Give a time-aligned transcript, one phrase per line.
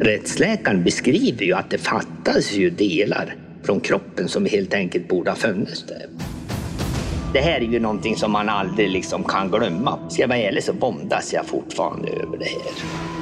[0.00, 5.36] Rättsläkaren beskriver ju att det fattas ju delar från kroppen som helt enkelt borde ha
[5.36, 6.06] funnits där.
[7.32, 9.98] Det här är ju någonting som man aldrig liksom kan glömma.
[10.08, 12.62] Ska jag vara ärlig så våndas jag fortfarande över det här.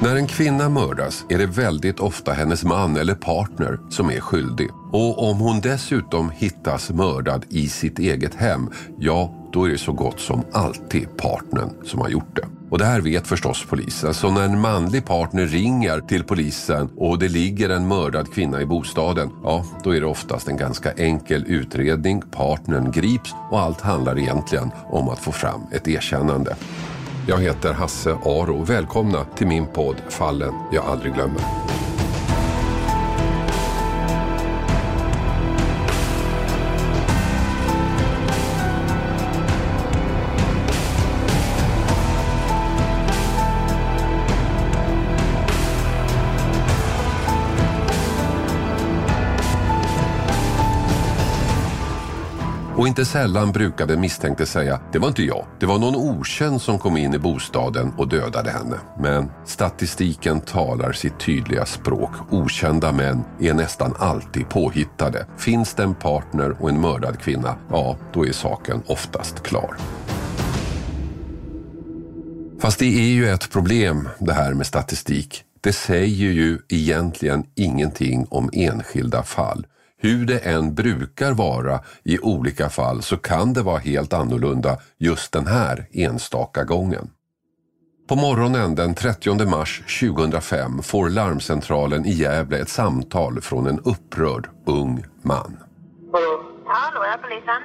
[0.01, 4.69] När en kvinna mördas är det väldigt ofta hennes man eller partner som är skyldig.
[4.91, 8.69] Och om hon dessutom hittas mördad i sitt eget hem,
[8.99, 12.54] ja, då är det så gott som alltid partnern som har gjort det.
[12.75, 14.13] Och det här vet förstås polisen.
[14.13, 18.65] Så när en manlig partner ringer till polisen och det ligger en mördad kvinna i
[18.65, 22.21] bostaden, ja, då är det oftast en ganska enkel utredning.
[22.21, 26.55] Partnern grips och allt handlar egentligen om att få fram ett erkännande.
[27.27, 28.63] Jag heter Hasse Aro.
[28.63, 31.41] Välkomna till min podd Fallen jag aldrig glömmer.
[52.85, 56.79] Och inte sällan brukade misstänkte säga det var inte jag, det var någon okänd som
[56.79, 58.75] kom in i bostaden och dödade henne.
[58.99, 62.11] Men statistiken talar sitt tydliga språk.
[62.31, 65.27] Okända män är nästan alltid påhittade.
[65.37, 69.77] Finns det en partner och en mördad kvinna, ja då är saken oftast klar.
[72.59, 75.43] Fast det är ju ett problem det här med statistik.
[75.61, 79.65] Det säger ju egentligen ingenting om enskilda fall.
[80.05, 85.33] Hur det än brukar vara i olika fall så kan det vara helt annorlunda just
[85.33, 87.05] den här enstaka gången.
[88.09, 94.49] På morgonen den 30 mars 2005 får larmcentralen i Gävle ett samtal från en upprörd
[94.79, 95.51] ung man.
[96.13, 96.33] Hallå?
[96.65, 97.61] Hallå, är polisen?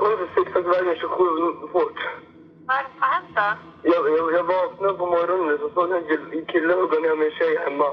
[0.00, 1.24] Kom till Sixaxvägen 27
[1.72, 2.00] fort.
[2.66, 3.48] Vad har hänt då?
[3.92, 5.98] Jag, jag, jag vaknade på morgonen så såg jag
[6.38, 7.88] en kille hugga ner min tjej hemma.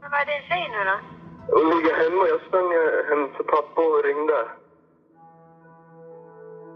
[0.00, 1.19] Men vad är din tjej nu då?
[1.46, 2.22] Hon ligga hemma.
[2.28, 4.40] Jag sprang eh, hem till pappa och ringde.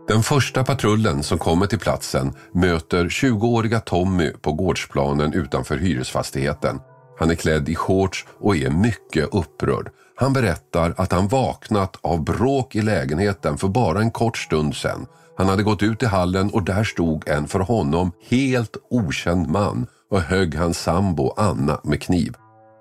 [0.09, 6.81] Den första patrullen som kommer till platsen möter 20-åriga Tommy på gårdsplanen utanför hyresfastigheten.
[7.19, 9.91] Han är klädd i shorts och är mycket upprörd.
[10.17, 15.07] Han berättar att han vaknat av bråk i lägenheten för bara en kort stund sedan.
[15.37, 19.87] Han hade gått ut i hallen och där stod en för honom helt okänd man
[20.11, 22.35] och högg hans sambo Anna med kniv.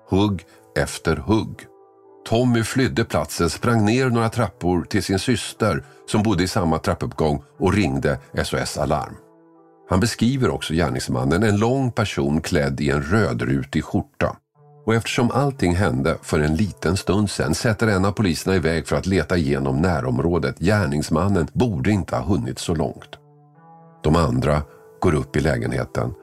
[0.08, 0.44] Hugg
[0.76, 1.73] efter hugg.
[2.24, 7.42] Tommy flydde platsen, sprang ner några trappor till sin syster som bodde i samma trappuppgång
[7.58, 9.14] och ringde SOS Alarm.
[9.90, 14.36] Han beskriver också gärningsmannen, en lång person klädd i en rödrutig skjorta.
[14.86, 18.96] Och eftersom allting hände för en liten stund sedan sätter en av poliserna iväg för
[18.96, 20.58] att leta igenom närområdet.
[20.58, 23.18] Gärningsmannen borde inte ha hunnit så långt.
[24.02, 24.62] De andra
[25.00, 26.14] går upp i lägenheten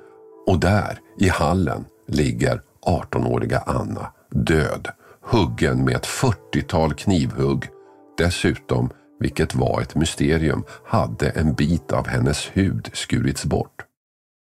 [0.48, 4.88] och där, i hallen, ligger 18-åriga Anna död
[5.24, 7.70] huggen med ett 40-tal knivhugg.
[8.18, 8.90] Dessutom,
[9.20, 13.86] vilket var ett mysterium, hade en bit av hennes hud skurits bort.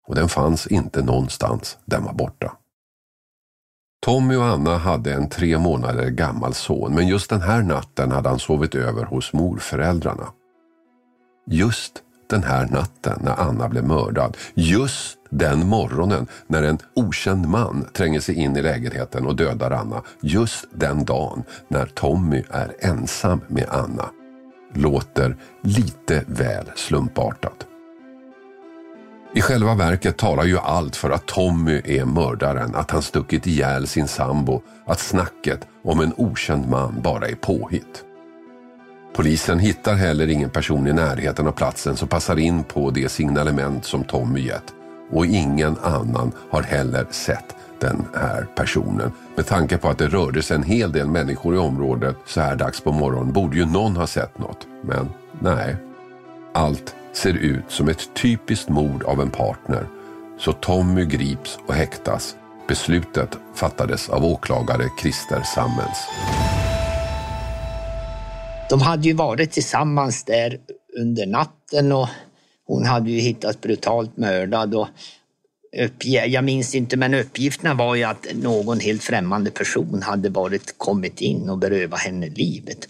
[0.08, 2.58] Och den fanns inte någonstans, den var borta.
[4.06, 8.30] Tommy och Anna hade en tre månader gammal son men just den här natten hade
[8.30, 10.28] han sovit över hos morföräldrarna.
[11.48, 17.86] Just den här natten när Anna blev mördad, just den morgonen när en okänd man
[17.94, 23.42] tränger sig in i lägenheten och dödar Anna, just den dagen när Tommy är ensam
[23.48, 24.10] med Anna,
[24.74, 27.68] låter lite väl slumpartat.
[29.34, 33.88] I själva verket talar ju allt för att Tommy är mördaren, att han stuckit ihjäl
[33.88, 38.06] sin sambo, att snacket om en okänd man bara är påhitt.
[39.14, 43.86] Polisen hittar heller ingen person i närheten av platsen som passar in på det signalement
[43.86, 44.74] som Tommy gett
[45.12, 49.12] och ingen annan har heller sett den här personen.
[49.36, 52.56] Med tanke på att det rörde sig en hel del människor i området så här
[52.56, 54.68] dags på morgonen borde ju någon ha sett något.
[54.84, 55.76] Men nej.
[56.54, 59.86] Allt ser ut som ett typiskt mord av en partner.
[60.40, 62.36] Så Tommy grips och häktas.
[62.68, 65.98] Beslutet fattades av åklagare Christer Sammens.
[68.72, 70.60] De hade ju varit tillsammans där
[71.00, 72.08] under natten och
[72.68, 74.76] hon hade ju hittats brutalt mördad.
[74.76, 74.88] Och
[76.06, 81.22] jag minns inte, men uppgifterna var ju att någon helt främmande person hade varit, kommit
[81.22, 82.88] in och berövat henne livet.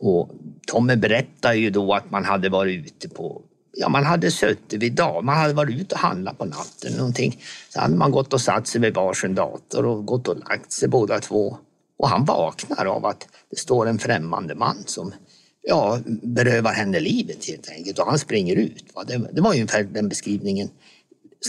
[0.00, 0.30] Och
[0.66, 3.42] Tommy berättade ju då att man hade varit ute på
[3.74, 6.92] Ja, man hade suttit vid dag, man hade varit ute och handlat på natten.
[6.96, 7.42] Någonting.
[7.68, 10.88] Så hade man gått och satt sig vid varsin dator och gått och lagt sig
[10.88, 11.58] båda två.
[12.02, 15.14] Och han vaknar av att det står en främmande man som
[15.62, 18.84] ja, berövar henne livet helt enkelt och han springer ut.
[19.06, 20.70] Det, det var ungefär den beskrivningen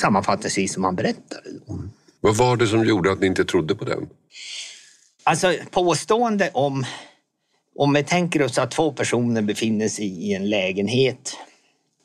[0.02, 1.50] sammanfattningsvis som han berättade.
[1.68, 1.80] Då.
[2.22, 4.10] Vad var det som gjorde att ni inte trodde på den?
[5.24, 6.86] Alltså påstående om,
[7.76, 11.38] om vi tänker oss att två personer befinner sig i en lägenhet,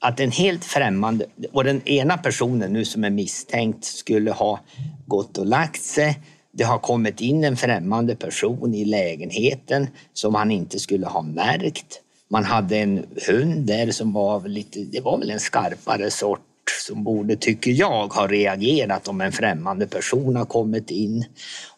[0.01, 4.61] att en helt främmande, och den ena personen nu som är misstänkt skulle ha
[5.07, 6.19] gått och lagt sig.
[6.59, 12.01] Det har kommit in en främmande person i lägenheten som han inte skulle ha märkt.
[12.31, 16.41] Man hade en hund där som var lite, det var väl en skarpare sort
[16.87, 21.25] som borde, tycker jag, ha reagerat om en främmande person har kommit in.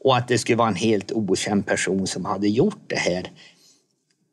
[0.01, 3.31] Och att det skulle vara en helt okänd person som hade gjort det här.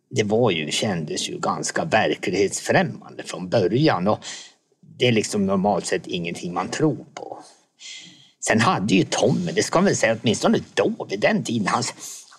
[0.09, 4.07] Det var ju, kändes ju ganska verklighetsfrämmande från början.
[4.07, 4.19] Och
[4.97, 7.39] det är liksom normalt sett ingenting man tror på.
[8.47, 11.83] Sen hade ju Tommy, det ska man väl säga åtminstone då, vid den tiden, han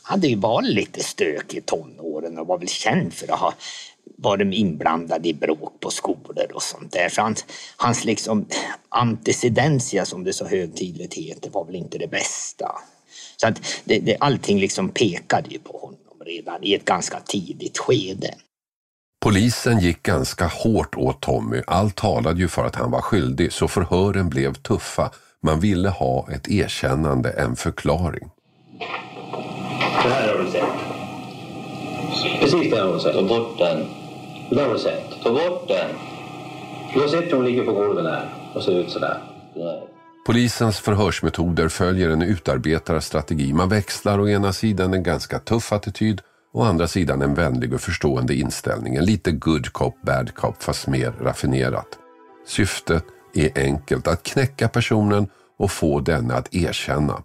[0.02, 3.54] hade ju varit lite stökig i tonåren och var väl känd för att ha
[4.18, 7.08] varit inblandad i bråk på skolor och sånt där.
[7.08, 7.44] Så hans,
[7.76, 8.46] hans liksom
[8.88, 12.70] antecedentia som det så högtidligt heter var väl inte det bästa.
[13.36, 17.78] Så att det, det, allting liksom pekade ju på honom redan i ett ganska tidigt
[17.78, 18.34] skede.
[19.20, 21.62] Polisen gick ganska hårt åt Tommy.
[21.66, 25.10] Allt talade ju för att han var skyldig så förhören blev tuffa.
[25.42, 28.30] Man ville ha ett erkännande, en förklaring.
[30.02, 30.64] Det här har du sett.
[32.40, 33.14] Precis det har du sett.
[33.14, 33.86] Ta bort den.
[34.50, 35.22] Det har du sett.
[35.22, 35.90] Ta bort den.
[36.94, 39.20] Du har sett hur hon ligger på golvet där och ser ut sådär.
[40.26, 43.52] Polisens förhörsmetoder följer en utarbetad strategi.
[43.52, 46.20] Man växlar å ena sidan en ganska tuff attityd
[46.52, 48.96] och å andra sidan en vänlig och förstående inställning.
[48.96, 51.88] En lite good cop, bad cop fast mer raffinerat.
[52.46, 55.28] Syftet är enkelt, att knäcka personen
[55.58, 57.22] och få denne att erkänna.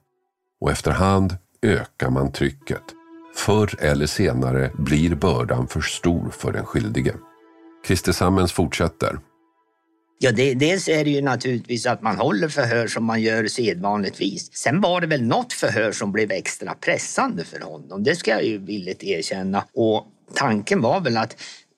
[0.62, 2.84] Och efterhand ökar man trycket.
[3.36, 7.14] Förr eller senare blir bördan för stor för den skyldige.
[7.88, 9.20] Christer Sammens fortsätter.
[10.20, 14.54] Ja, det, dels är det ju naturligtvis att man håller förhör som man gör sedvanligtvis.
[14.54, 18.04] Sen var det väl något förhör som blev extra pressande för honom.
[18.04, 19.64] Det ska jag ju villigt erkänna.
[19.74, 21.36] Och tanken var väl att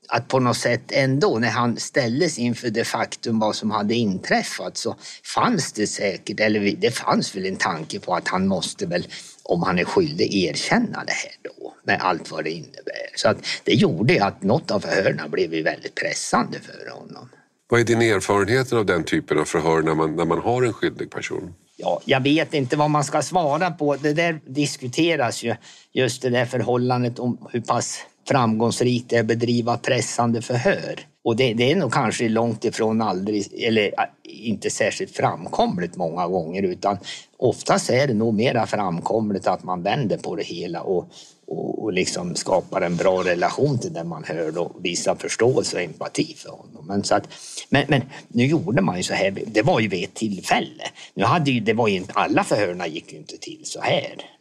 [0.08, 4.78] att på något sätt ändå när han ställdes inför det faktum vad som hade inträffat
[4.78, 4.96] så
[5.36, 9.08] fanns det säkert, eller det fanns väl en tanke på att han måste väl,
[9.44, 13.10] om han är skyldig, erkänna det här då med allt vad det innebär.
[13.16, 17.30] Så att det gjorde att något av förhören blev väldigt pressande för honom.
[17.68, 20.74] Vad är din erfarenhet av den typen av förhör när man, när man har en
[20.74, 21.54] skyldig person?
[21.78, 23.96] Ja, jag vet inte vad man ska svara på.
[23.96, 25.56] Det där diskuteras ju,
[25.94, 31.00] just det där förhållandet om hur pass framgångsrikt är att bedriva pressande förhör.
[31.24, 36.28] Och det, det, är nog kanske långt ifrån aldrig, eller äh, inte särskilt framkomligt många
[36.28, 36.98] gånger utan
[37.38, 41.10] oftast är det nog mera framkomligt att man vänder på det hela och,
[41.48, 45.84] och, och liksom skapar en bra relation till den man hör och visar förståelse och
[45.84, 46.88] empati för honom.
[46.88, 47.28] Men, så att,
[47.70, 50.84] men, men nu gjorde man ju så här, det var ju vid ett tillfälle.
[51.14, 54.35] Nu hade ju, det var ju, alla förhörna gick ju inte till så här.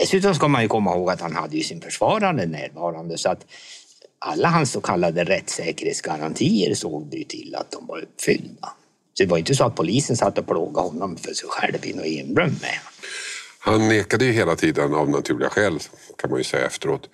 [0.00, 3.46] Dessutom ska man ju komma ihåg att han hade ju sin försvarare närvarande så att
[4.18, 8.72] alla hans så kallade rättssäkerhetsgarantier såg det ju till att de var uppfyllda.
[9.14, 11.92] Så det var inte så att polisen satt och plågade honom för sig själv i
[11.92, 12.78] något enrum med.
[13.58, 15.78] Han nekade ju hela tiden av naturliga skäl
[16.18, 17.10] kan man ju säga efteråt.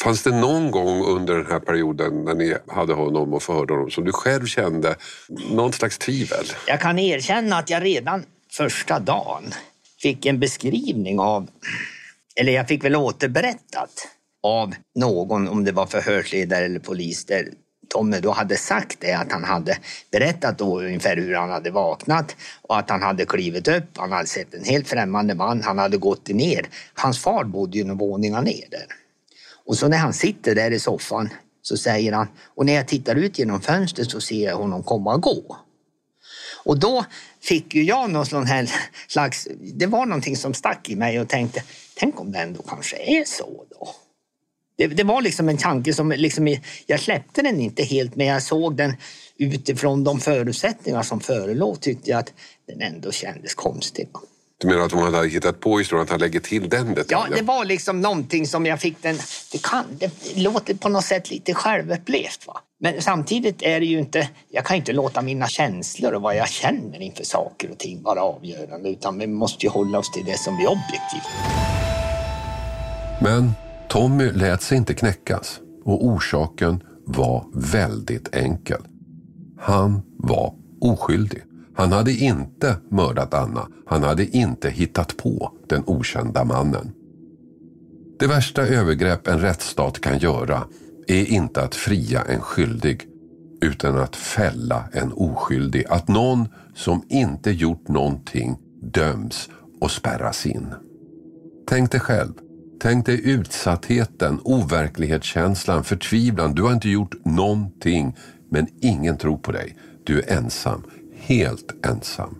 [0.00, 3.90] Fanns det någon gång under den här perioden när ni hade honom och förhörde honom
[3.90, 4.96] som du själv kände
[5.50, 6.46] någon slags tvivel?
[6.66, 9.44] Jag kan erkänna att jag redan första dagen
[10.02, 11.48] fick en beskrivning av
[12.40, 14.08] eller jag fick väl återberättat
[14.42, 17.48] av någon, om det var förhörsledare eller polis, där
[17.88, 19.78] Tommy då hade sagt det att han hade
[20.10, 24.26] berättat då ungefär hur han hade vaknat och att han hade klivit upp, han hade
[24.26, 26.68] sett en helt främmande man, han hade gått ner.
[26.94, 28.86] Hans far bodde ju några våningar ner där.
[29.66, 31.28] Och så när han sitter där i soffan
[31.62, 35.14] så säger han, och när jag tittar ut genom fönstret så ser jag honom komma
[35.14, 35.56] och gå.
[36.64, 37.04] Och då
[37.42, 38.70] fick ju jag någon sån här
[39.08, 41.62] slags, det var någonting som stack i mig och tänkte,
[41.96, 43.94] tänk om det ändå kanske är så då.
[44.76, 48.42] Det, det var liksom en tanke som, liksom, jag släppte den inte helt men jag
[48.42, 48.96] såg den
[49.36, 52.32] utifrån de förutsättningar som förelåg tyckte jag att
[52.66, 54.08] den ändå kändes konstig.
[54.58, 57.30] Du menar att hon hade hittat på historien, att han lägger till den detaljen?
[57.30, 59.18] Ja, det var liksom någonting som jag fick den...
[59.52, 62.46] Det, kan, det låter på något sätt lite självupplevt.
[62.46, 62.60] Va?
[62.80, 64.28] Men samtidigt är det ju inte...
[64.50, 68.22] Jag kan inte låta mina känslor och vad jag känner inför saker och ting vara
[68.22, 71.83] avgörande utan vi måste ju hålla oss till det som är objektivt.
[73.22, 73.50] Men
[73.88, 78.80] Tommy lät sig inte knäckas och orsaken var väldigt enkel.
[79.58, 81.42] Han var oskyldig.
[81.76, 83.68] Han hade inte mördat Anna.
[83.86, 86.92] Han hade inte hittat på den okända mannen.
[88.18, 90.62] Det värsta övergrepp en rättsstat kan göra
[91.06, 93.08] är inte att fria en skyldig
[93.60, 95.84] utan att fälla en oskyldig.
[95.88, 99.48] Att någon som inte gjort någonting döms
[99.80, 100.74] och spärras in.
[101.66, 102.32] Tänk dig själv.
[102.84, 106.54] Tänk dig utsattheten, overklighetskänslan, förtvivlan.
[106.54, 108.16] Du har inte gjort någonting,
[108.50, 109.76] men ingen tror på dig.
[110.06, 110.82] Du är ensam,
[111.16, 112.34] helt ensam.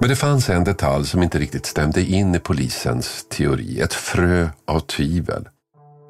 [0.00, 3.80] Men det fanns en detalj som inte riktigt stämde in i polisens teori.
[3.80, 5.48] Ett frö av tvivel.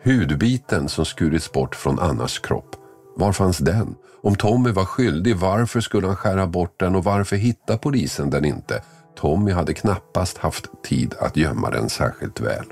[0.05, 2.77] Hudbiten som skurits bort från Annas kropp.
[3.17, 3.95] Var fanns den?
[4.23, 8.45] Om Tommy var skyldig, varför skulle han skära bort den och varför hittade polisen den
[8.45, 8.83] inte?
[9.21, 12.65] Tommy hade knappast haft tid att gömma den särskilt väl.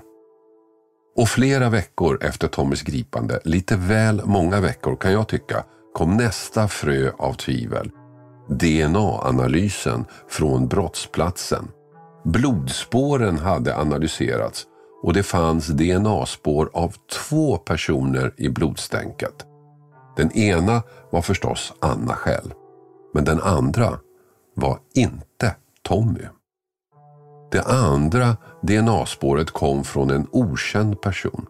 [1.16, 5.64] Och flera veckor efter Tommys gripande, lite väl många veckor kan jag tycka,
[5.94, 7.90] kom nästa frö av tvivel.
[8.48, 11.68] DNA-analysen från brottsplatsen.
[12.24, 14.66] Blodspåren hade analyserats
[15.02, 19.46] och det fanns DNA-spår av två personer i blodstänket.
[20.16, 22.50] Den ena var förstås Anna själv,
[23.14, 23.98] men den andra
[24.54, 26.24] var inte Tommy.
[27.50, 31.46] Det andra DNA-spåret kom från en okänd person.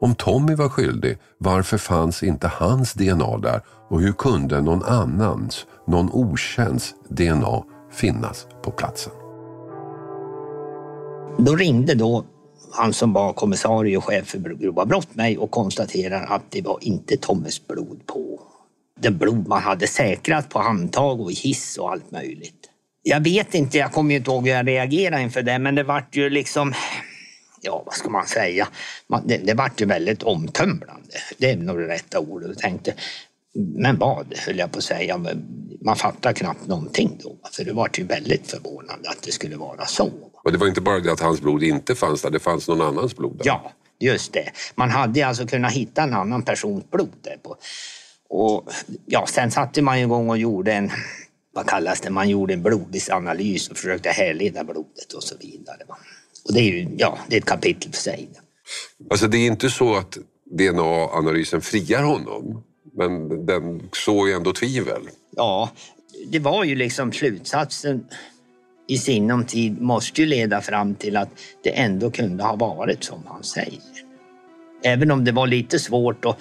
[0.00, 5.66] Om Tommy var skyldig, varför fanns inte hans DNA där och hur kunde någon annans,
[5.86, 9.12] någon okänds DNA finnas på platsen?
[11.38, 12.24] Då ringde då
[12.72, 16.78] han som var kommissarie och chef för grova brott mig och konstaterade att det var
[16.80, 18.40] inte Tommys blod på.
[19.00, 22.70] Det blod man hade säkrat på handtag och hiss och allt möjligt.
[23.06, 26.16] Jag vet inte, jag kommer inte ihåg hur jag reagerade inför det, men det vart
[26.16, 26.74] ju liksom
[27.64, 28.68] ja, vad ska man säga?
[29.24, 31.14] det, det vart ju väldigt omtumlande.
[31.38, 32.48] Det är nog det rätta ordet.
[32.48, 32.94] Jag tänkte,
[33.54, 35.20] men vad, höll jag på att säga.
[35.80, 37.36] Man fattar knappt någonting då.
[37.52, 40.10] För det var ju väldigt förvånande att det skulle vara så.
[40.44, 42.80] Och det var inte bara det att hans blod inte fanns där, det fanns någon
[42.80, 43.46] annans blod där?
[43.46, 44.50] Ja, just det.
[44.74, 47.36] Man hade alltså kunnat hitta en annan persons blod där.
[47.42, 47.56] På.
[48.28, 48.70] Och
[49.06, 50.90] ja, sen satte man igång och gjorde en,
[51.54, 55.78] vad kallas det, man gjorde en blodisanalys och försökte härleda blodet och så vidare.
[56.44, 58.28] Och det är ju, ja, det är ett kapitel för sig.
[59.10, 60.18] Alltså det är inte så att
[60.50, 65.02] DNA-analysen friar honom, men den såg ju ändå tvivel.
[65.36, 65.70] Ja,
[66.26, 68.04] det var ju liksom slutsatsen
[68.88, 71.28] i sinom tid måste ju leda fram till att
[71.62, 73.80] det ändå kunde ha varit som han säger.
[74.82, 76.38] Även om det var lite svårt att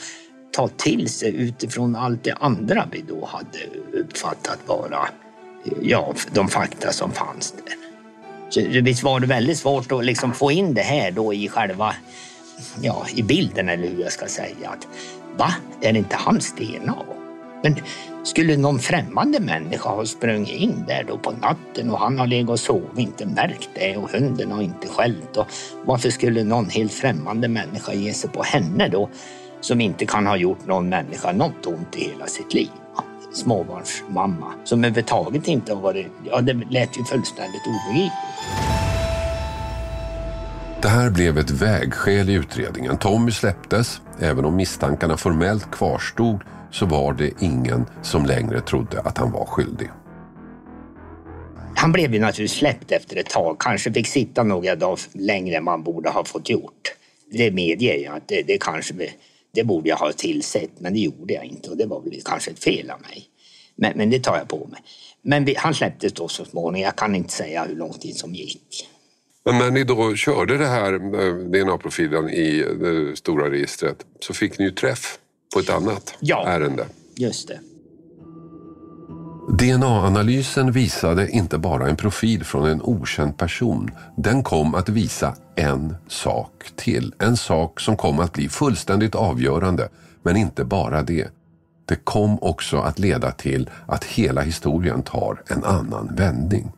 [0.55, 3.59] ta till sig utifrån allt det andra vi då hade
[3.93, 5.07] uppfattat vara
[5.81, 7.75] ja, de fakta som fanns där.
[8.49, 11.95] Så visst var det väldigt svårt att liksom få in det här då i själva
[12.81, 14.69] ja, i bilden eller hur jag ska säga.
[14.69, 14.87] Att,
[15.37, 15.53] Va?
[15.81, 16.95] Är det inte hans DNA?
[17.63, 17.75] Men
[18.23, 22.49] skulle någon främmande människa ha sprungit in där då på natten och han har legat
[22.49, 25.37] och sovit, inte märkt det och hunden har inte skällt.
[25.37, 25.47] Och
[25.85, 29.09] varför skulle någon helt främmande människa ge sig på henne då
[29.63, 32.69] som inte kan ha gjort någon människa något ont i hela sitt liv?
[33.33, 36.07] Småbarnsmamma som överhuvudtaget inte har varit...
[36.25, 38.13] Ja, det lät ju fullständigt obegripligt.
[40.81, 42.97] Det här blev ett vägskäl i utredningen.
[42.97, 44.01] Tommy släpptes.
[44.19, 46.39] Även om misstankarna formellt kvarstod
[46.71, 49.89] så var det ingen som längre trodde att han var skyldig.
[51.75, 53.59] Han blev ju naturligtvis släppt efter ett tag.
[53.59, 56.93] Kanske fick sitta några dagar längre än man borde ha fått gjort.
[57.31, 58.93] Det medger jag att det, det kanske
[59.53, 62.51] det borde jag ha tillsett, men det gjorde jag inte och det var väl kanske
[62.51, 63.25] ett fel av mig.
[63.75, 64.81] Men, men det tar jag på mig.
[65.21, 66.85] Men vi, han släpptes då så småningom.
[66.85, 68.89] Jag kan inte säga hur lång tid som gick.
[69.45, 74.59] Men när ni då körde det här eh, DNA-profilen i det stora registret så fick
[74.59, 75.17] ni ju träff
[75.53, 76.85] på ett annat ja, ärende.
[77.15, 77.59] just det.
[79.49, 83.91] DNA-analysen visade inte bara en profil från en okänd person.
[84.17, 87.13] Den kom att visa en sak till.
[87.19, 89.89] En sak som kom att bli fullständigt avgörande.
[90.23, 91.27] Men inte bara det.
[91.85, 96.71] Det kom också att leda till att hela historien tar en annan vändning.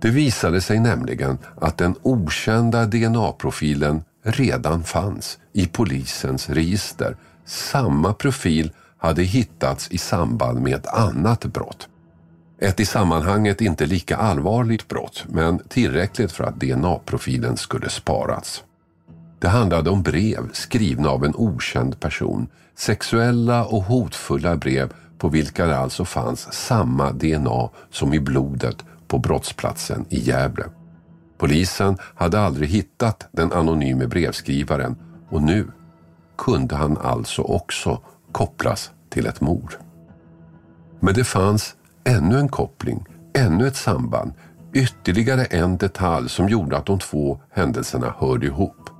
[0.00, 7.16] Det visade sig nämligen att den okända DNA-profilen redan fanns i polisens register.
[7.44, 8.72] Samma profil
[9.02, 11.88] hade hittats i samband med ett annat brott.
[12.58, 18.64] Ett i sammanhanget inte lika allvarligt brott, men tillräckligt för att DNA-profilen skulle sparas.
[19.38, 22.46] Det handlade om brev skrivna av en okänd person.
[22.74, 28.76] Sexuella och hotfulla brev på vilka det alltså fanns samma DNA som i blodet
[29.08, 30.64] på brottsplatsen i Gävle.
[31.38, 34.96] Polisen hade aldrig hittat den anonyme brevskrivaren
[35.28, 35.66] och nu
[36.38, 38.00] kunde han alltså också
[38.32, 39.74] kopplas till ett mord.
[41.00, 41.74] Men det fanns
[42.04, 44.32] ännu en koppling, ännu ett samband,
[44.74, 48.90] ytterligare en detalj som gjorde att de två händelserna hörde ihop.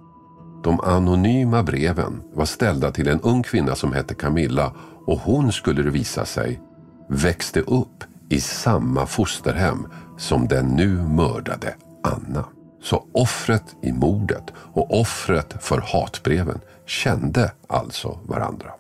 [0.64, 4.72] De anonyma breven var ställda till en ung kvinna som hette Camilla
[5.06, 6.60] och hon skulle det visa sig
[7.08, 9.86] växte upp i samma fosterhem
[10.18, 12.44] som den nu mördade Anna.
[12.82, 18.70] Så offret i mordet och offret för hatbreven kände alltså varandra.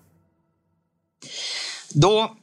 [1.92, 2.36] Då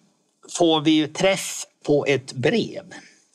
[0.49, 2.83] får vi ju träff på ett brev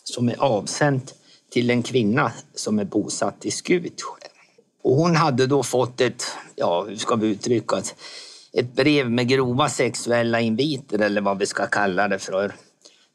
[0.05, 1.15] som är avsänt
[1.51, 4.29] till en kvinna som är bosatt i Skutskär.
[4.83, 6.25] Och hon hade då fått ett,
[6.57, 7.95] ja hur ska vi uttrycka det,
[8.61, 12.55] ett brev med grova sexuella inviter eller vad vi ska kalla det för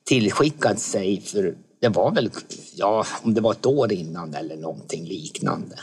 [0.03, 2.31] tillskickat sig för det var väl,
[2.75, 5.79] ja om det var ett år innan eller någonting liknande.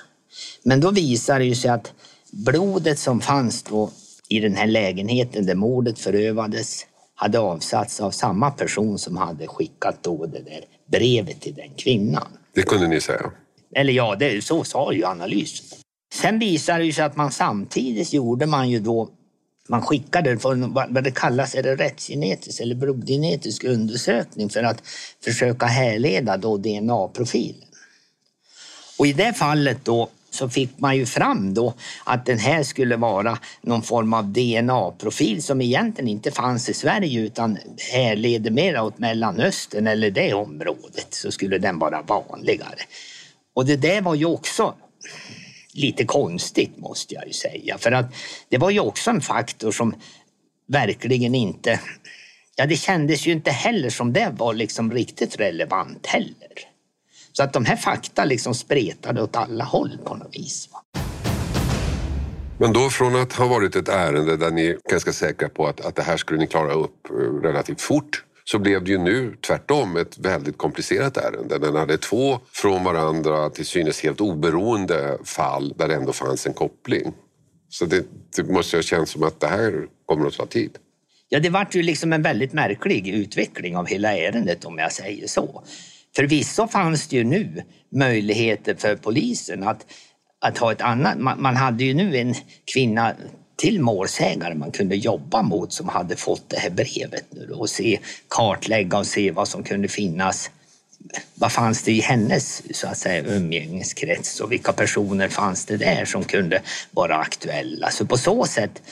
[0.62, 1.92] Men då visade det sig att
[2.30, 3.90] blodet som fanns då
[4.28, 9.98] i den här lägenheten där mordet förövades hade avsatts av samma person som hade skickat
[10.02, 12.28] då det där brevet till den kvinnan.
[12.54, 13.30] Det kunde ni säga?
[13.74, 15.78] Eller ja, det, så sa ju analysen.
[16.14, 19.10] Sen visade det sig att man samtidigt gjorde man ju då
[19.68, 20.54] man skickade för
[20.92, 24.82] vad det kallas, är det rättsgenetisk eller blodgenetisk undersökning för att
[25.24, 27.68] försöka härleda då DNA-profilen.
[28.98, 31.74] Och i det fallet då så fick man ju fram då
[32.04, 37.20] att den här skulle vara någon form av DNA-profil som egentligen inte fanns i Sverige
[37.20, 37.58] utan
[37.92, 42.80] härleder mer åt Mellanöstern eller det området så skulle den vara vanligare.
[43.54, 44.74] Och det där var ju också
[45.74, 48.14] lite konstigt måste jag ju säga för att
[48.48, 49.94] det var ju också en faktor som
[50.68, 51.80] verkligen inte
[52.58, 56.75] Ja, det kändes ju inte heller som det var liksom riktigt relevant heller.
[57.36, 60.68] Så att de här fakta liksom spretade åt alla håll på något vis.
[62.58, 65.80] Men då från att ha varit ett ärende där ni är ganska säkra på att,
[65.80, 69.36] att det här skulle ni klara upp eh, relativt fort så blev det ju nu
[69.46, 71.58] tvärtom ett väldigt komplicerat ärende.
[71.58, 76.54] Den hade två från varandra till synes helt oberoende fall där det ändå fanns en
[76.54, 77.12] koppling.
[77.68, 80.78] Så det, det måste ha känts som att det här kommer att ta tid.
[81.28, 85.26] Ja, det vart ju liksom en väldigt märklig utveckling av hela ärendet om jag säger
[85.26, 85.62] så.
[86.16, 89.86] Förvisso fanns det ju nu möjligheter för polisen att,
[90.40, 91.18] att ha ett annat...
[91.18, 92.34] Man, man hade ju nu en
[92.72, 93.14] kvinna
[93.56, 98.00] till målsägare man kunde jobba mot som hade fått det här brevet nu och se,
[98.28, 100.50] kartlägga och se vad som kunde finnas.
[101.34, 106.04] Vad fanns det i hennes så att säga, umgängeskrets och vilka personer fanns det där
[106.04, 107.90] som kunde vara aktuella?
[107.90, 108.82] Så på så sätt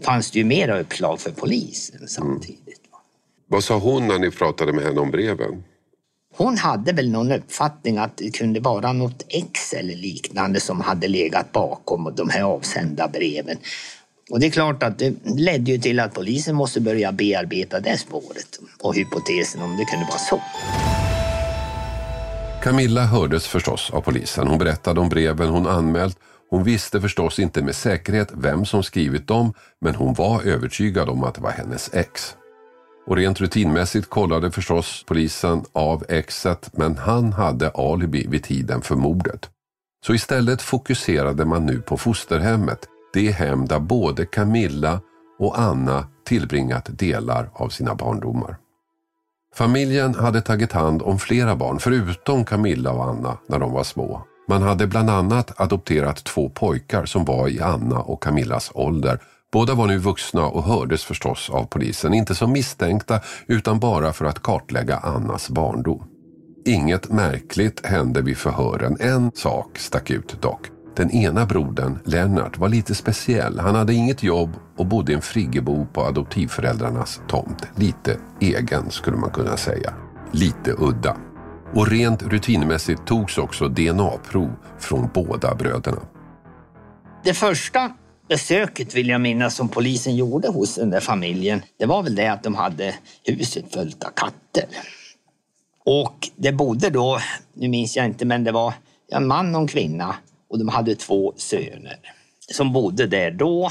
[0.00, 2.66] fanns det ju mera uppslag för polisen samtidigt.
[2.66, 2.78] Mm.
[3.46, 5.62] Vad sa hon när ni pratade med henne om breven?
[6.36, 11.08] Hon hade väl någon uppfattning att det kunde vara något ex eller liknande som hade
[11.08, 13.56] legat bakom de här avsända breven.
[14.30, 17.98] Och det är klart att det ledde ju till att polisen måste börja bearbeta det
[17.98, 20.40] spåret och hypotesen om det kunde vara så.
[22.62, 24.46] Camilla hördes förstås av polisen.
[24.46, 26.18] Hon berättade om breven hon anmält.
[26.50, 31.24] Hon visste förstås inte med säkerhet vem som skrivit dem men hon var övertygad om
[31.24, 32.36] att det var hennes ex.
[33.06, 38.94] Och rent rutinmässigt kollade förstås polisen av exet men han hade alibi vid tiden för
[38.94, 39.50] mordet.
[40.06, 45.00] Så istället fokuserade man nu på fosterhemmet, det hem där både Camilla
[45.38, 48.56] och Anna tillbringat delar av sina barndomar.
[49.54, 54.22] Familjen hade tagit hand om flera barn förutom Camilla och Anna när de var små.
[54.48, 59.18] Man hade bland annat adopterat två pojkar som var i Anna och Camillas ålder
[59.52, 64.24] Båda var nu vuxna och hördes förstås av polisen, inte som misstänkta utan bara för
[64.24, 66.02] att kartlägga Annas barndom.
[66.64, 68.96] Inget märkligt hände vid förhören.
[69.00, 70.70] En sak stack ut dock.
[70.96, 73.58] Den ena brodern, Lennart, var lite speciell.
[73.58, 77.66] Han hade inget jobb och bodde i en friggebo på adoptivföräldrarnas tomt.
[77.74, 79.94] Lite egen skulle man kunna säga.
[80.30, 81.16] Lite udda.
[81.74, 86.00] Och rent rutinmässigt togs också DNA-prov från båda bröderna.
[87.24, 87.92] Det första
[88.28, 92.32] besöket vill jag minnas som polisen gjorde hos den där familjen, det var väl det
[92.32, 94.64] att de hade huset fullt av katter.
[95.84, 97.18] Och det bodde då,
[97.54, 98.74] nu minns jag inte, men det var
[99.12, 100.14] en man och en kvinna
[100.50, 101.98] och de hade två söner
[102.52, 103.70] som bodde där då.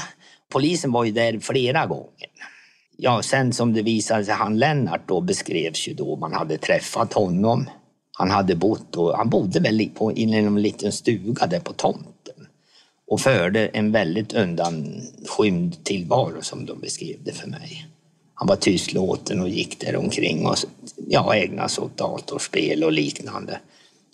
[0.52, 2.28] Polisen var ju där flera gånger.
[2.96, 7.12] Ja, sen som det visade sig, han Lennart då beskrevs ju då, man hade träffat
[7.12, 7.70] honom.
[8.18, 12.11] Han hade bott och han bodde väl på, i en liten stuga där på tomten
[13.12, 17.86] och förde en väldigt undanskymd tillvaro som de beskrev det för mig.
[18.34, 20.56] Han var tystlåten och gick där omkring och
[21.08, 23.60] ja, ägnade sig åt datorspel och liknande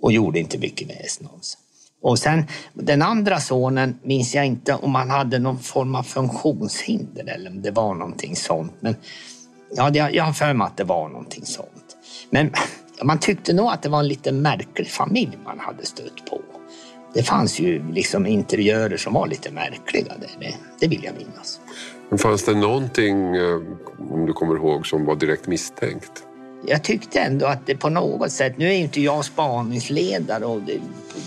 [0.01, 1.61] och gjorde inte mycket väsen av sig.
[2.03, 7.25] Och sen den andra sonen minns jag inte om han hade någon form av funktionshinder
[7.35, 8.73] eller om det var någonting sånt.
[8.81, 8.97] Men
[9.77, 11.97] ja, jag har för mig att det var någonting sånt.
[12.31, 12.53] Men
[13.03, 16.41] man tyckte nog att det var en lite märklig familj man hade stött på
[17.19, 20.13] det fanns ju liksom interiörer som var lite märkliga.
[20.21, 21.61] Det, det vill jag minnas.
[22.09, 23.61] Men fanns det någonting, eh,
[24.11, 26.25] om du kommer ihåg, som var direkt misstänkt?
[26.67, 30.61] jag tyckte ändå att det på något sätt, nu är ju inte jag spaningsledare och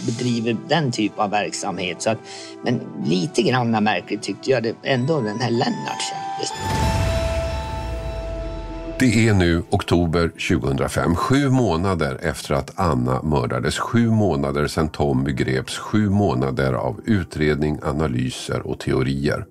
[0.05, 2.17] bedriver den typen av verksamhet, så att,
[2.63, 7.00] men lite grann märkligt tyckte jag det ändå den här Lennart kändes.
[9.01, 13.79] Det är nu oktober 2005, sju månader efter att Anna mördades.
[13.79, 15.77] Sju månader sedan Tommy greps.
[15.77, 19.45] Sju månader av utredning, analyser och teorier.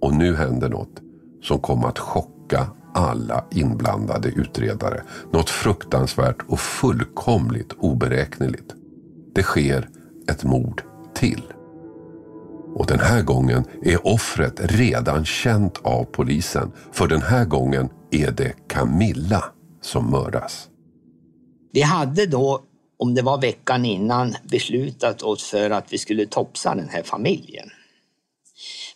[0.00, 1.00] Och nu händer något
[1.42, 5.02] som kom att chocka alla inblandade utredare.
[5.32, 8.74] Något fruktansvärt och fullkomligt oberäkneligt.
[9.34, 9.88] Det sker
[10.30, 10.82] ett mord
[11.14, 11.42] till.
[12.74, 16.72] Och den här gången är offret redan känt av polisen.
[16.92, 19.44] För den här gången är det Camilla
[19.80, 20.68] som mördas.
[21.72, 22.62] Vi hade då,
[22.96, 27.70] om det var veckan innan, beslutat oss för att vi skulle topsa den här familjen.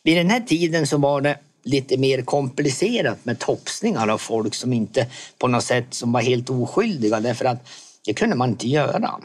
[0.02, 4.72] Vid den här tiden så var det lite mer komplicerat med topsningar av folk som
[4.72, 5.06] inte
[5.38, 7.68] på något sätt som var helt oskyldiga därför att
[8.04, 9.20] det kunde man inte göra.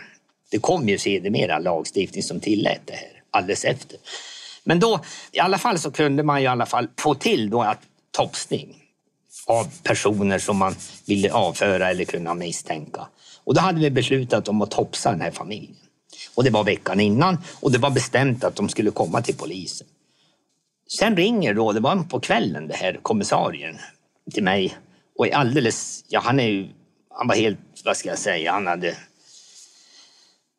[0.52, 3.98] Det kom ju sedermera lagstiftning som tillät det här alldeles efter.
[4.64, 5.00] Men då,
[5.32, 7.80] i alla fall så kunde man ju i alla fall få till då att
[8.12, 8.79] topsning
[9.50, 13.08] av personer som man ville avföra eller kunna misstänka.
[13.44, 15.76] Och då hade vi beslutat om att topsa den här familjen.
[16.36, 19.88] Och det var veckan innan och det var bestämt att de skulle komma till polisen.
[21.00, 23.78] Sen ringer då, det var på kvällen det här kommissarien
[24.34, 24.78] till mig
[25.18, 26.68] och är alldeles, ja han är ju,
[27.10, 28.96] han var helt, vad ska jag säga, han hade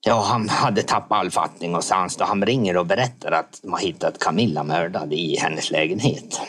[0.06, 3.72] Ja, han hade tappat all fattning och sans då han ringer och berättar att de
[3.72, 6.40] har hittat Camilla mördad i hennes lägenhet.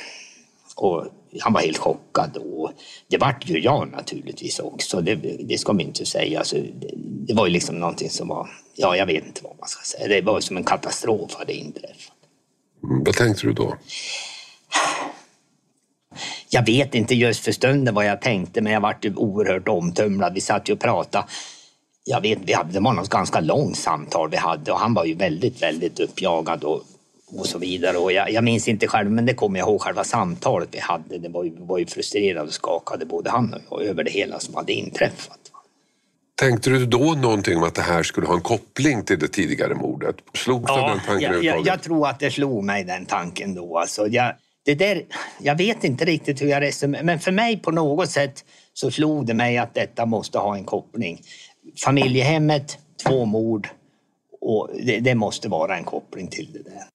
[0.76, 1.08] Och
[1.40, 2.72] han var helt chockad och
[3.08, 5.02] det vart ju jag naturligtvis också.
[5.02, 6.40] Det, det ska man inte säga.
[6.40, 6.92] Alltså, det,
[7.28, 10.08] det, var ju liksom någonting som var, ja jag vet inte vad man ska säga.
[10.08, 12.16] Det var som en katastrof hade inträffat.
[12.84, 13.78] Mm, vad tänkte du då?
[16.50, 20.34] Jag vet inte just för stunden vad jag tänkte men jag vart ju oerhört omtumlad.
[20.34, 21.26] Vi satt ju och pratade.
[22.04, 25.06] Jag vet, vi hade, det var något ganska långt samtal vi hade och han var
[25.06, 26.84] ju väldigt, väldigt uppjagad och,
[27.38, 27.98] och så vidare.
[27.98, 31.18] Och jag, jag minns inte själv, men det kommer jag ihåg, själva samtalet vi hade.
[31.18, 34.40] Det var ju, var ju frustrerad och skakade både han och jag över det hela
[34.40, 35.40] som hade inträffat.
[36.42, 39.76] Tänkte du då någonting om att det här skulle ha en koppling till det tidigare
[39.76, 40.16] mordet?
[40.34, 43.78] Slogs ja, den tanken jag, jag, jag, tror att det slog mig den tanken då.
[43.78, 44.34] Alltså, jag,
[44.66, 45.04] det där,
[45.40, 49.26] jag vet inte riktigt hur jag resonerar, men för mig på något sätt så slog
[49.26, 51.22] det mig att detta måste ha en koppling.
[51.84, 53.68] Familjehemmet, två mord
[54.42, 56.91] och det, det måste vara en koppling till det där.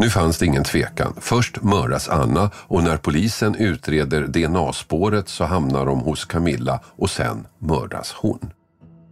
[0.00, 1.14] Nu fanns det ingen tvekan.
[1.20, 7.46] Först mördas Anna och när polisen utreder DNA-spåret så hamnar de hos Camilla och sen
[7.58, 8.50] mördas hon.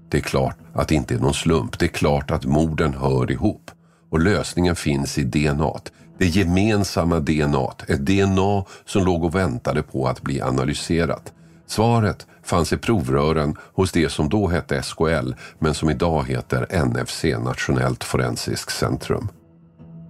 [0.08, 1.78] Det är klart att det inte är någon slump.
[1.78, 3.70] Det är klart att morden hör ihop.
[4.10, 5.72] Och lösningen finns i DNA.
[6.18, 7.72] Det gemensamma DNA.
[7.88, 11.32] Ett DNA som låg och väntade på att bli analyserat.
[11.66, 17.24] Svaret fanns i provrören hos det som då hette SKL men som idag heter NFC,
[17.24, 19.28] Nationellt forensiskt centrum.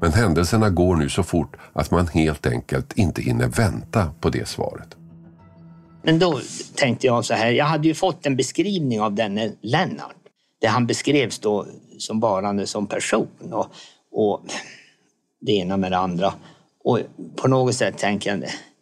[0.06, 4.48] Men händelserna går nu så fort att man helt enkelt inte hinner vänta på det
[4.48, 4.96] svaret.
[6.02, 6.40] Men då
[6.74, 10.16] tänkte jag så här, jag hade ju fått en beskrivning av denne Lennart.
[10.60, 11.66] Där han beskrevs då
[11.98, 13.66] som varande som person och,
[14.12, 14.40] och
[15.40, 16.34] det ena med det andra.
[16.84, 17.00] Och
[17.36, 18.40] på något sätt tänker jag,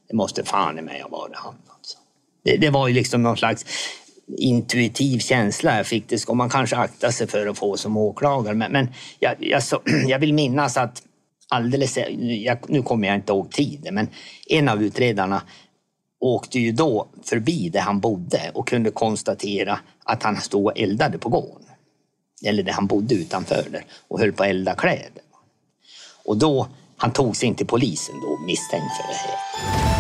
[0.09, 1.55] det måste fan i mig ha varit han.
[1.69, 1.99] Alltså.
[2.45, 3.67] Det, det, var ju liksom någon slags
[4.39, 6.09] intuitiv känsla jag fick.
[6.09, 8.55] Det ska man kanske akta sig för att få som åklagare.
[8.55, 11.03] Men, men jag, jag, så, jag vill minnas att
[11.55, 14.09] alldeles, eh, jag, nu kommer jag inte ihåg tiden, men
[14.47, 15.43] en av utredarna
[16.21, 21.19] åkte ju då förbi där han bodde och kunde konstatera att han stod och eldade
[21.19, 21.69] på gården.
[22.45, 25.23] Eller där han bodde utanför där och höll på att elda kläder.
[26.25, 29.94] Och då, han tog sig in till polisen då misstänkt för det här.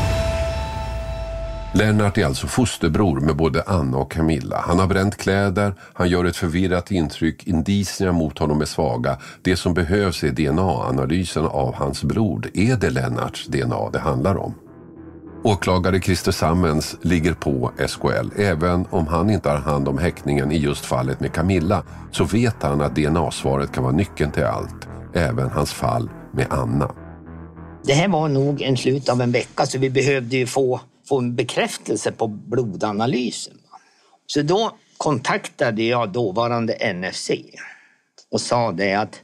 [1.76, 4.64] Lennart är alltså fosterbror med både Anna och Camilla.
[4.66, 9.18] Han har bränt kläder, han gör ett förvirrat intryck, indicierna mot honom är svaga.
[9.42, 12.46] Det som behövs är DNA-analysen av hans blod.
[12.54, 14.54] Är det Lennarts DNA det handlar om?
[15.44, 18.28] Åklagare Christer Sammens ligger på SKL.
[18.36, 22.62] Även om han inte har hand om häktningen i just fallet med Camilla så vet
[22.62, 24.88] han att DNA-svaret kan vara nyckeln till allt.
[25.14, 26.90] Även hans fall med Anna.
[27.84, 31.18] Det här var nog en slut av en vecka så vi behövde ju få få
[31.18, 33.54] en bekräftelse på blodanalysen.
[34.26, 37.30] Så då kontaktade jag dåvarande NFC
[38.30, 39.20] och sa det att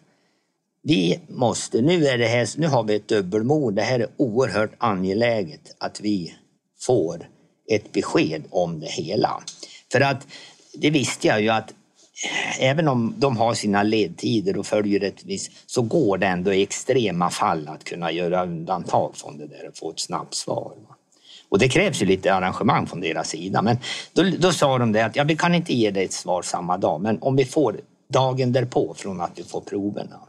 [0.82, 4.72] vi måste, nu, är det här, nu har vi ett dubbelmord, det här är oerhört
[4.78, 6.34] angeläget att vi
[6.80, 7.28] får
[7.70, 9.42] ett besked om det hela.
[9.92, 10.26] För att
[10.74, 11.74] det visste jag ju att
[12.58, 16.62] även om de har sina ledtider och följer ett visst, så går det ändå i
[16.62, 20.72] extrema fall att kunna göra undantag från det där och få ett snabbt svar.
[21.50, 23.62] Och det krävs ju lite arrangemang från deras sida.
[23.62, 23.78] Men
[24.12, 26.78] då, då sa de det att ja, vi kan inte ge dig ett svar samma
[26.78, 30.20] dag, men om vi får dagen därpå från att du får proverna.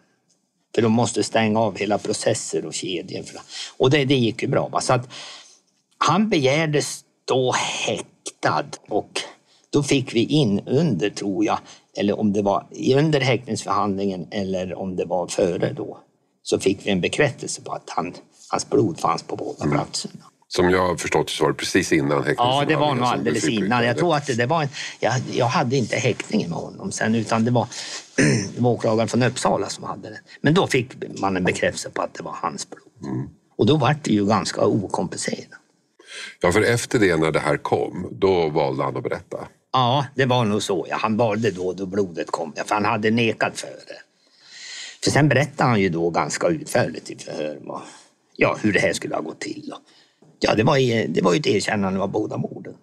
[0.76, 3.26] För de måste stänga av hela processer och kedjor.
[3.78, 4.68] Och det, det gick ju bra.
[4.68, 4.82] Va?
[4.82, 5.10] Så att
[5.98, 7.52] han begärdes då
[7.88, 9.22] häktad och
[9.70, 11.60] då fick vi in under, tror jag,
[11.98, 15.98] eller om det var under häktningsförhandlingen eller om det var före då,
[16.44, 18.14] så fick vi en bekräftelse på att han,
[18.50, 19.78] hans blod fanns på båda Mm.
[19.78, 20.24] platserna.
[20.56, 22.68] Som jag har förstått så var det precis innan Ja, häktningsförhandlingen.
[22.68, 23.86] det var nog alldeles innan.
[23.86, 27.16] Jag tror att det, det var en, jag, jag hade inte häktningen med honom sen
[27.16, 27.68] utan det var,
[28.56, 30.20] det var åklagaren från Uppsala som hade det.
[30.42, 33.14] Men då fick man en bekräftelse på att det var hans blod.
[33.14, 33.30] Mm.
[33.56, 35.48] Och då var det ju ganska okompenserat.
[36.42, 39.38] Ja, för efter det när det här kom, då valde han att berätta.
[39.74, 40.86] Ja, det var nog så.
[40.90, 42.54] Ja, han valde då då blodet kom.
[42.56, 44.02] Ja, för han hade nekat för det.
[45.04, 47.60] För sen berättade han ju då ganska utförligt i förhör
[48.36, 49.74] ja, hur det här skulle ha gått till.
[49.76, 49.80] Och,
[50.42, 52.74] ja, det var, ju- det var ju ett erkännande av båda morden.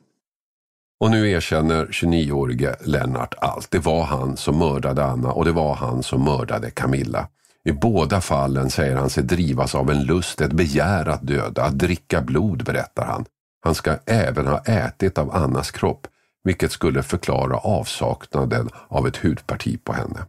[1.01, 3.71] Och nu erkänner 29-årige Lennart allt.
[3.71, 7.29] Det var han som mördade Anna och det var han som mördade Camilla.
[7.65, 11.79] I båda fallen säger han sig drivas av en lust, ett begär att döda, att
[11.79, 13.25] dricka blod, berättar han.
[13.61, 16.07] Han ska även ha ätit av Annas kropp,
[16.45, 20.27] vilket skulle förklara avsaknaden av ett hudparti på henne.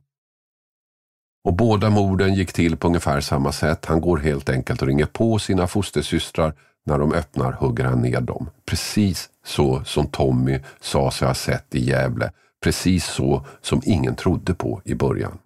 [1.43, 3.85] Och båda morden gick till på ungefär samma sätt.
[3.85, 6.53] Han går helt enkelt och ringer på sina fostersystrar.
[6.89, 8.49] När de öppnar hugger han ner dem.
[8.65, 12.31] Precis så som Tommy sa sig ha sett i Gävle.
[12.63, 15.37] Precis så som ingen trodde på i början.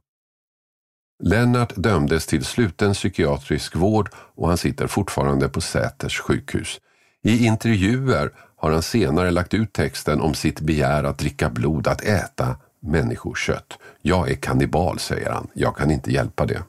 [1.24, 6.80] Lennart dömdes till sluten psykiatrisk vård och han sitter fortfarande på Säters sjukhus.
[7.24, 12.02] I intervjuer har han senare lagt ut texten om sitt begär att dricka blod, att
[12.02, 13.78] äta människokött.
[14.02, 15.48] Jag är kannibal, säger han.
[15.54, 16.64] Jag kan inte hjälpa det.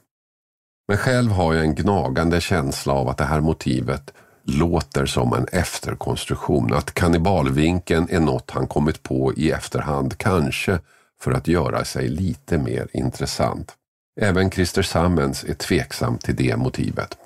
[0.88, 4.12] Men själv har jag en gnagande känsla av att det här motivet
[4.46, 6.74] låter som en efterkonstruktion.
[6.74, 10.78] Att kannibalvinkeln är något han kommit på i efterhand, kanske
[11.20, 13.72] för att göra sig lite mer intressant.
[14.20, 17.18] Även Christer Sammens är tveksam till det motivet.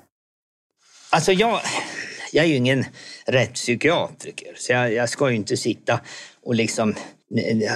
[1.09, 1.59] Alltså jag,
[2.31, 2.85] jag är ju ingen
[3.25, 5.99] rättspsykiatriker så jag, jag ska ju inte sitta
[6.43, 6.95] och liksom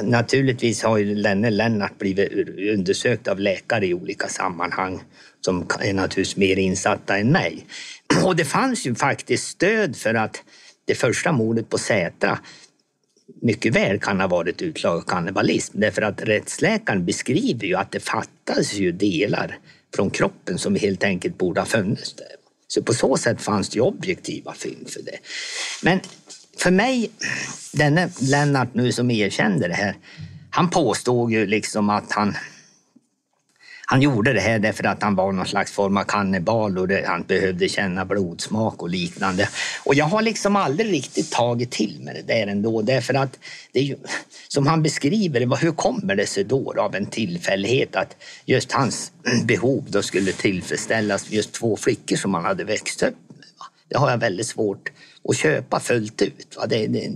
[0.03, 5.03] Naturligtvis har ju Lenne Lennart blivit undersökt av läkare i olika sammanhang
[5.41, 7.65] som är naturligtvis mer insatta än mig.
[8.25, 10.43] Och det fanns ju faktiskt stöd för att
[10.85, 12.39] det första mordet på Sätra
[13.41, 15.79] mycket väl kan ha varit utslag av kannibalism.
[15.79, 19.57] Därför att rättsläkaren beskriver ju att det fattas ju delar
[19.95, 22.27] från kroppen som helt enkelt borde ha funnits där.
[22.67, 25.17] Så på så sätt fanns det ju objektiva fynd för det.
[25.83, 25.99] Men
[26.57, 27.11] för mig,
[27.73, 29.95] denne Lennart nu som erkände det här,
[30.49, 32.35] han påstod ju liksom att han
[33.85, 37.05] han gjorde det här därför att han var någon slags form av kannibal och det,
[37.07, 39.49] han behövde känna blodsmak och liknande.
[39.83, 43.39] Och jag har liksom aldrig riktigt tagit till mig det där ändå därför att
[43.71, 43.95] det är ju,
[44.47, 48.15] som han beskriver det, hur kommer det sig då av en tillfällighet att
[48.45, 49.11] just hans
[49.43, 53.47] behov då skulle tillfredsställas just två flickor som han hade växt upp med.
[53.89, 54.91] Det har jag väldigt svårt
[55.29, 56.57] att köpa fullt ut.
[56.69, 57.11] Det, det,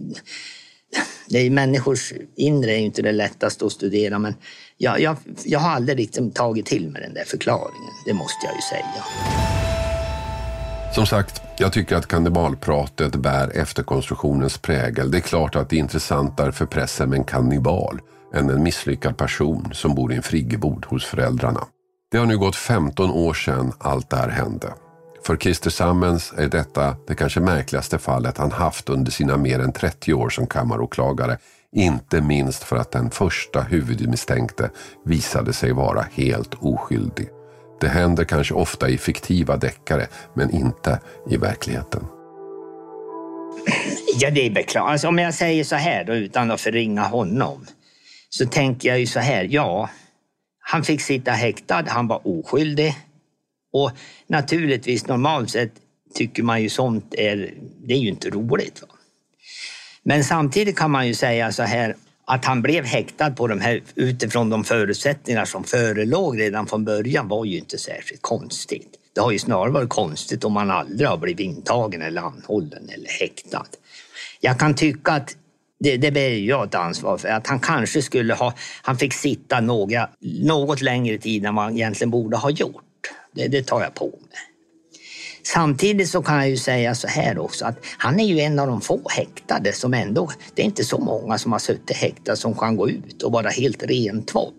[1.29, 4.33] det är människors inre är ju inte det lättaste att studera men
[4.77, 8.55] jag, jag, jag har aldrig liksom tagit till mig den där förklaringen, det måste jag
[8.55, 9.03] ju säga.
[10.95, 15.11] Som sagt, jag tycker att kannibalpratet bär efterkonstruktionens prägel.
[15.11, 17.99] Det är klart att det är intressantare för pressen med en kannibal
[18.33, 21.67] än en misslyckad person som bor i en friggebod hos föräldrarna.
[22.11, 24.73] Det har nu gått 15 år sedan allt det här hände.
[25.25, 29.73] För Christer Sammens är detta det kanske märkligaste fallet han haft under sina mer än
[29.73, 31.37] 30 år som kammaråklagare.
[31.77, 34.71] Inte minst för att den första huvudmisstänkte
[35.05, 37.27] visade sig vara helt oskyldig.
[37.79, 42.03] Det händer kanske ofta i fiktiva deckare, men inte i verkligheten.
[44.19, 44.91] Ja, det är beklagligt.
[44.91, 47.65] Alltså, om jag säger så här då, utan att förringa honom,
[48.29, 49.89] så tänker jag ju så här, ja,
[50.59, 52.95] han fick sitta häktad, han var oskyldig.
[53.73, 53.91] Och
[54.27, 55.73] naturligtvis, normalt sett
[56.13, 57.53] tycker man ju sånt är,
[57.87, 58.81] det är ju inte roligt.
[58.81, 58.96] Va?
[60.09, 63.81] Men samtidigt kan man ju säga så här, att han blev häktad på de här,
[63.95, 68.87] utifrån de förutsättningar som förelåg redan från början var ju inte särskilt konstigt.
[69.15, 73.09] Det har ju snarare varit konstigt om man aldrig har blivit intagen eller anhållen eller
[73.09, 73.65] häktad.
[74.39, 75.35] Jag kan tycka att
[75.79, 77.27] det, det bär jag ett ansvar för.
[77.27, 78.53] Att han kanske skulle ha...
[78.81, 80.09] Han fick sitta några,
[80.43, 82.83] något längre tid än vad han egentligen borde ha gjort.
[83.31, 84.56] Det, det tar jag på mig.
[85.53, 88.67] Samtidigt så kan jag ju säga så här också att han är ju en av
[88.67, 92.55] de få häktade som ändå, det är inte så många som har suttit häktade som
[92.55, 94.53] kan gå ut och vara helt rentvådd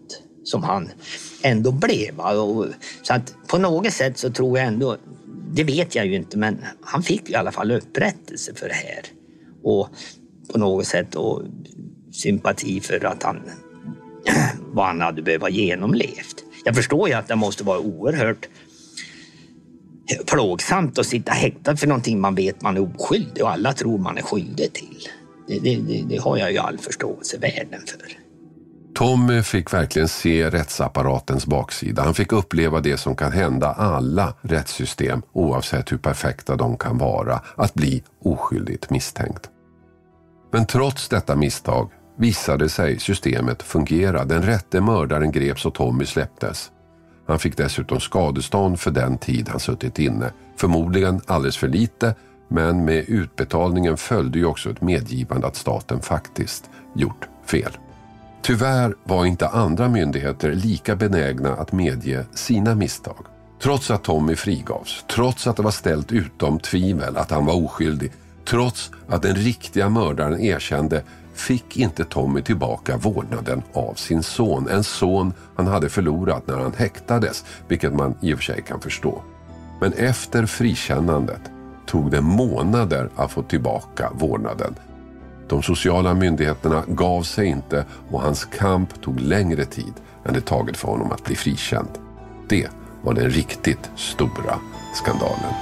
[0.44, 0.90] som han
[1.42, 2.14] ändå blev.
[3.03, 4.96] så att på något sätt så tror jag ändå
[5.53, 9.03] det vet jag ju inte, men han fick i alla fall upprättelse för det här.
[9.62, 9.88] Och
[10.53, 11.42] på något sätt och
[12.12, 13.42] sympati för att han,
[14.72, 16.44] vad han hade behövt ha genomlevt.
[16.64, 18.48] Jag förstår ju att det måste vara oerhört
[20.27, 24.18] plågsamt att sitta häktad för någonting man vet man är oskyldig och alla tror man
[24.18, 25.09] är skyldig till.
[25.49, 28.29] Det, det, det, det har jag ju all förståelse världen för.
[28.94, 32.03] Tommy fick verkligen se rättsapparatens baksida.
[32.03, 37.40] Han fick uppleva det som kan hända alla rättssystem oavsett hur perfekta de kan vara,
[37.57, 39.51] att bli oskyldigt misstänkt.
[40.53, 44.25] Men trots detta misstag visade sig systemet fungera.
[44.25, 46.71] Den rätte mördaren greps och Tommy släpptes.
[47.28, 50.32] Han fick dessutom skadestånd för den tid han suttit inne.
[50.56, 52.14] Förmodligen alldeles för lite,
[52.48, 57.72] men med utbetalningen följde ju också ett medgivande att staten faktiskt gjort fel.
[58.42, 63.26] Tyvärr var inte andra myndigheter lika benägna att medge sina misstag.
[63.62, 68.12] Trots att Tommy frigavs, trots att det var ställt utom tvivel att han var oskyldig,
[68.44, 71.02] trots att den riktiga mördaren erkände
[71.38, 74.68] fick inte Tommy tillbaka vårdnaden av sin son.
[74.68, 78.81] En son han hade förlorat när han häktades, vilket man i och för sig kan
[78.81, 79.22] förstå.
[79.81, 81.40] Men efter frikännandet
[81.87, 84.74] tog det månader att få tillbaka vårdnaden.
[85.48, 89.92] De sociala myndigheterna gav sig inte och hans kamp tog längre tid
[90.24, 91.88] än det tagit för honom att bli frikänd.
[92.48, 92.68] Det
[93.03, 94.59] var den riktigt stora
[94.94, 95.55] skandalen.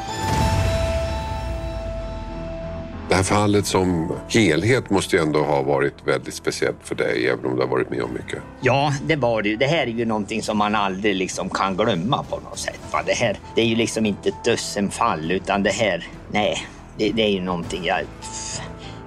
[3.17, 7.47] Det här fallet som helhet måste ju ändå ha varit väldigt speciellt för dig, även
[7.47, 8.43] om du har varit med om mycket.
[8.61, 9.57] Ja, det var det ju.
[9.57, 12.81] Det här är ju någonting som man aldrig liksom kan glömma på något sätt.
[12.93, 13.03] Va?
[13.07, 16.67] Det, här, det är ju liksom inte ett dussinfall, utan det här, nej,
[16.99, 18.01] det, det är ju någonting jag...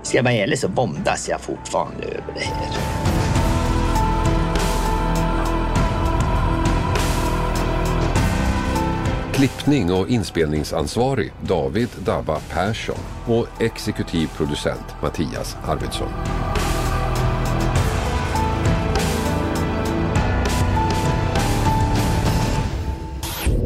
[0.03, 3.18] Ska jag vara ärlig så bondas jag fortfarande över det här.
[9.39, 16.09] Klippning och inspelningsansvarig David Dabba Persson och exekutiv producent Mattias Arvidsson.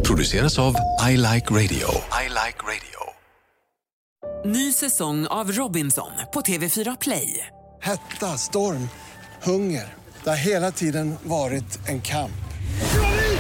[0.08, 0.76] Produceras av
[1.10, 1.88] I Like Radio.
[2.22, 3.02] I like radio.
[4.46, 7.48] Ny säsong av Robinson på TV4 Play.
[7.82, 8.90] Hetta, storm,
[9.44, 9.94] hunger.
[10.24, 12.32] Det har hela tiden varit en kamp.